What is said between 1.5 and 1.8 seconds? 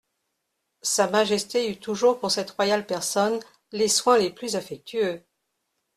eut